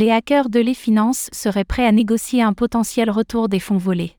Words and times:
Les 0.00 0.12
hackers 0.12 0.48
de 0.48 0.60
les 0.60 0.74
finances 0.74 1.28
seraient 1.32 1.64
prêts 1.64 1.84
à 1.84 1.90
négocier 1.90 2.40
un 2.40 2.52
potentiel 2.52 3.10
retour 3.10 3.48
des 3.48 3.58
fonds 3.58 3.78
volés. 3.78 4.16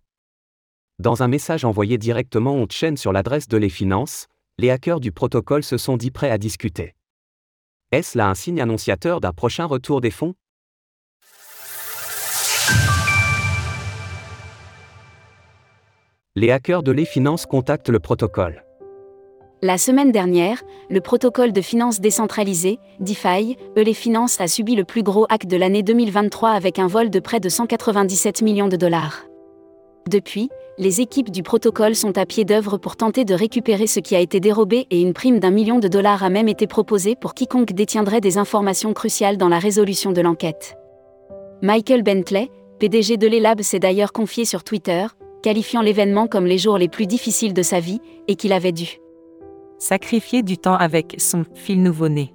Dans 1.00 1.24
un 1.24 1.30
message 1.30 1.64
envoyé 1.64 1.98
directement 1.98 2.54
on 2.54 2.68
chaîne 2.70 2.98
sur 2.98 3.14
l'adresse 3.14 3.48
de 3.48 3.56
les 3.56 3.70
finances, 3.70 4.28
les 4.58 4.72
hackers 4.72 5.00
du 5.00 5.14
protocole 5.14 5.64
se 5.64 5.78
sont 5.78 5.96
dit 5.96 6.12
prêts 6.12 6.32
à 6.32 6.38
discuter. 6.38 6.96
Est-ce 7.94 8.18
là 8.18 8.28
un 8.28 8.36
signe 8.36 8.60
annonciateur 8.60 9.22
d'un 9.22 9.32
prochain 9.32 9.64
retour 9.64 10.02
des 10.02 10.12
fonds? 10.12 10.34
Les 16.36 16.52
hackers 16.52 16.84
de 16.84 16.92
les 16.92 17.06
finances 17.06 17.46
contactent 17.46 17.88
le 17.88 18.02
protocole. 18.02 18.66
La 19.62 19.78
semaine 19.78 20.14
dernière, 20.14 20.64
le 20.90 21.02
protocole 21.02 21.52
de 21.52 21.60
finances 21.60 22.00
décentralisée, 22.00 22.80
DeFi, 23.02 23.58
les 23.76 23.94
finances 23.94 24.40
a 24.40 24.48
subi 24.48 24.74
le 24.74 24.86
plus 24.86 25.04
gros 25.04 25.26
hack 25.28 25.48
de 25.48 25.58
l'année 25.58 25.84
2023 25.84 26.52
avec 26.52 26.80
un 26.80 26.88
vol 26.88 27.10
de 27.10 27.20
près 27.20 27.42
de 27.42 27.50
197 27.50 28.42
millions 28.42 28.70
de 28.70 28.78
dollars. 28.78 29.26
Depuis, 30.10 30.50
les 30.78 31.02
équipes 31.02 31.30
du 31.30 31.44
protocole 31.44 31.96
sont 31.96 32.18
à 32.18 32.26
pied 32.26 32.46
d'œuvre 32.46 32.78
pour 32.78 32.96
tenter 32.96 33.26
de 33.26 33.34
récupérer 33.34 33.86
ce 33.86 34.00
qui 34.00 34.16
a 34.16 34.22
été 34.22 34.40
dérobé 34.40 34.88
et 34.92 35.02
une 35.02 35.12
prime 35.12 35.40
d'un 35.40 35.52
million 35.52 35.80
de 35.80 35.90
dollars 35.90 36.24
a 36.24 36.30
même 36.30 36.48
été 36.48 36.66
proposée 36.66 37.18
pour 37.18 37.34
quiconque 37.34 37.74
détiendrait 37.74 38.22
des 38.22 38.38
informations 38.38 38.94
cruciales 38.94 39.36
dans 39.36 39.50
la 39.50 39.60
résolution 39.60 40.14
de 40.14 40.22
l'enquête. 40.22 40.78
Michael 41.62 42.04
Bentley, 42.04 42.50
PDG 42.80 43.18
de 43.18 43.28
l'Elab, 43.28 43.62
s'est 43.62 43.80
d'ailleurs 43.80 44.14
confié 44.14 44.46
sur 44.46 44.64
Twitter, 44.64 45.06
qualifiant 45.44 45.82
l'événement 45.82 46.28
comme 46.28 46.46
les 46.46 46.58
jours 46.58 46.78
les 46.78 46.88
plus 46.88 47.08
difficiles 47.08 47.54
de 47.54 47.62
sa 47.62 47.82
vie, 47.82 48.00
et 48.30 48.38
qu'il 48.38 48.54
avait 48.54 48.72
dû 48.72 49.00
sacrifier 49.80 50.44
du 50.44 50.58
temps 50.58 50.76
avec 50.76 51.16
son 51.18 51.44
fil 51.56 51.82
nouveau-né. 51.82 52.34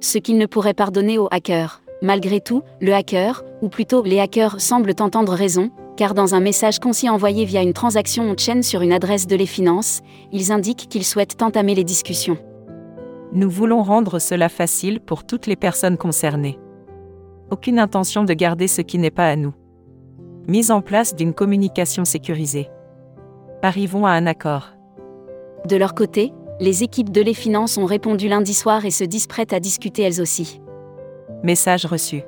Ce 0.00 0.18
qu'il 0.18 0.38
ne 0.38 0.46
pourrait 0.46 0.74
pardonner 0.74 1.18
aux 1.18 1.28
hackers. 1.30 1.82
Malgré 2.02 2.40
tout, 2.40 2.62
le 2.80 2.92
hacker, 2.92 3.44
ou 3.62 3.68
plutôt 3.68 4.02
les 4.02 4.20
hackers 4.20 4.60
semblent 4.60 4.94
entendre 5.00 5.32
raison, 5.32 5.70
car 5.96 6.12
dans 6.12 6.34
un 6.34 6.40
message 6.40 6.78
concis 6.78 7.08
envoyé 7.08 7.44
via 7.44 7.62
une 7.62 7.72
transaction 7.72 8.24
on-chain 8.24 8.62
sur 8.62 8.82
une 8.82 8.92
adresse 8.92 9.26
de 9.26 9.36
les 9.36 9.46
finances, 9.46 10.02
ils 10.32 10.52
indiquent 10.52 10.88
qu'ils 10.90 11.04
souhaitent 11.04 11.40
entamer 11.40 11.74
les 11.74 11.84
discussions. 11.84 12.36
Nous 13.32 13.50
voulons 13.50 13.82
rendre 13.82 14.18
cela 14.18 14.48
facile 14.48 15.00
pour 15.00 15.24
toutes 15.24 15.46
les 15.46 15.56
personnes 15.56 15.96
concernées. 15.96 16.58
Aucune 17.50 17.78
intention 17.78 18.24
de 18.24 18.34
garder 18.34 18.68
ce 18.68 18.82
qui 18.82 18.98
n'est 18.98 19.10
pas 19.10 19.28
à 19.28 19.36
nous. 19.36 19.54
Mise 20.48 20.70
en 20.70 20.80
place 20.80 21.14
d'une 21.14 21.34
communication 21.34 22.04
sécurisée. 22.04 22.68
Arrivons 23.62 24.06
à 24.06 24.10
un 24.10 24.26
accord. 24.26 24.72
De 25.66 25.76
leur 25.76 25.94
côté, 25.94 26.32
les 26.60 26.82
équipes 26.82 27.10
de 27.10 27.20
les 27.20 27.34
finances 27.34 27.76
ont 27.76 27.84
répondu 27.84 28.28
lundi 28.28 28.54
soir 28.54 28.84
et 28.84 28.90
se 28.90 29.04
disent 29.04 29.26
prêtes 29.26 29.52
à 29.52 29.60
discuter 29.60 30.02
elles 30.02 30.20
aussi. 30.20 30.60
Message 31.42 31.86
reçu. 31.86 32.22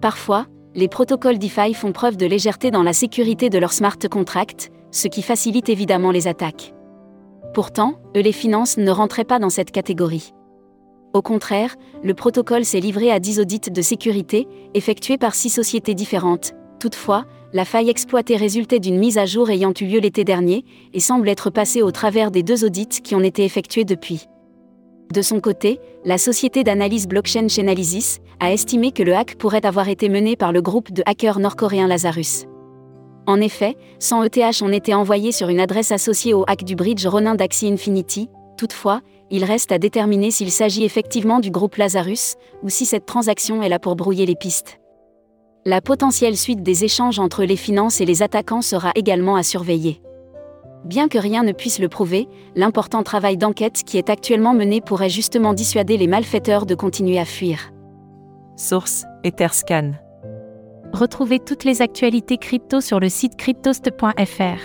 Parfois, 0.00 0.46
les 0.74 0.88
protocoles 0.88 1.38
DeFi 1.38 1.74
font 1.74 1.92
preuve 1.92 2.16
de 2.16 2.26
légèreté 2.26 2.70
dans 2.70 2.82
la 2.82 2.92
sécurité 2.92 3.50
de 3.50 3.58
leurs 3.58 3.72
smart 3.72 3.98
contracts, 4.10 4.70
ce 4.90 5.06
qui 5.06 5.22
facilite 5.22 5.68
évidemment 5.68 6.10
les 6.10 6.26
attaques. 6.26 6.74
Pourtant, 7.54 8.00
eux 8.16 8.20
les 8.20 8.32
finances 8.32 8.78
ne 8.78 8.90
rentraient 8.90 9.24
pas 9.24 9.38
dans 9.38 9.50
cette 9.50 9.70
catégorie. 9.70 10.32
Au 11.12 11.22
contraire, 11.22 11.76
le 12.02 12.14
protocole 12.14 12.64
s'est 12.64 12.80
livré 12.80 13.10
à 13.10 13.20
10 13.20 13.38
audits 13.38 13.70
de 13.70 13.82
sécurité, 13.82 14.48
effectués 14.74 15.18
par 15.18 15.34
6 15.34 15.50
sociétés 15.50 15.94
différentes. 15.94 16.54
Toutefois, 16.82 17.26
la 17.52 17.64
faille 17.64 17.90
exploitée 17.90 18.34
résultait 18.34 18.80
d'une 18.80 18.98
mise 18.98 19.16
à 19.16 19.24
jour 19.24 19.50
ayant 19.50 19.72
eu 19.80 19.84
lieu 19.84 20.00
l'été 20.00 20.24
dernier, 20.24 20.64
et 20.92 20.98
semble 20.98 21.28
être 21.28 21.48
passée 21.48 21.80
au 21.80 21.92
travers 21.92 22.32
des 22.32 22.42
deux 22.42 22.64
audits 22.64 22.88
qui 23.04 23.14
ont 23.14 23.20
été 23.20 23.44
effectués 23.44 23.84
depuis. 23.84 24.26
De 25.14 25.22
son 25.22 25.38
côté, 25.38 25.78
la 26.04 26.18
société 26.18 26.64
d'analyse 26.64 27.06
blockchain 27.06 27.46
Chainalysis 27.46 28.18
a 28.40 28.52
estimé 28.52 28.90
que 28.90 29.04
le 29.04 29.14
hack 29.14 29.36
pourrait 29.36 29.64
avoir 29.64 29.88
été 29.88 30.08
mené 30.08 30.34
par 30.34 30.50
le 30.50 30.60
groupe 30.60 30.92
de 30.92 31.04
hackers 31.06 31.38
nord-coréen 31.38 31.86
Lazarus. 31.86 32.46
En 33.28 33.40
effet, 33.40 33.76
100 34.00 34.24
ETH 34.24 34.62
ont 34.62 34.72
été 34.72 34.92
envoyés 34.92 35.30
sur 35.30 35.50
une 35.50 35.60
adresse 35.60 35.92
associée 35.92 36.34
au 36.34 36.42
hack 36.48 36.64
du 36.64 36.74
bridge 36.74 37.06
Ronin 37.06 37.36
d'Axie 37.36 37.68
Infinity, 37.68 38.28
toutefois, 38.58 39.02
il 39.30 39.44
reste 39.44 39.70
à 39.70 39.78
déterminer 39.78 40.32
s'il 40.32 40.50
s'agit 40.50 40.82
effectivement 40.82 41.38
du 41.38 41.52
groupe 41.52 41.76
Lazarus, 41.76 42.34
ou 42.64 42.68
si 42.68 42.86
cette 42.86 43.06
transaction 43.06 43.62
est 43.62 43.68
là 43.68 43.78
pour 43.78 43.94
brouiller 43.94 44.26
les 44.26 44.34
pistes. 44.34 44.81
La 45.64 45.80
potentielle 45.80 46.36
suite 46.36 46.64
des 46.64 46.82
échanges 46.82 47.20
entre 47.20 47.44
les 47.44 47.54
finances 47.54 48.00
et 48.00 48.04
les 48.04 48.24
attaquants 48.24 48.62
sera 48.62 48.90
également 48.96 49.36
à 49.36 49.44
surveiller. 49.44 50.02
Bien 50.84 51.06
que 51.06 51.18
rien 51.18 51.44
ne 51.44 51.52
puisse 51.52 51.78
le 51.78 51.88
prouver, 51.88 52.26
l'important 52.56 53.04
travail 53.04 53.36
d'enquête 53.36 53.84
qui 53.86 53.96
est 53.96 54.10
actuellement 54.10 54.54
mené 54.54 54.80
pourrait 54.80 55.08
justement 55.08 55.54
dissuader 55.54 55.96
les 55.96 56.08
malfaiteurs 56.08 56.66
de 56.66 56.74
continuer 56.74 57.20
à 57.20 57.24
fuir. 57.24 57.70
Source 58.56 59.04
Etherscan. 59.22 59.92
Retrouvez 60.92 61.38
toutes 61.38 61.62
les 61.62 61.80
actualités 61.80 62.38
crypto 62.38 62.80
sur 62.80 62.98
le 62.98 63.08
site 63.08 63.36
cryptost.fr. 63.36 64.58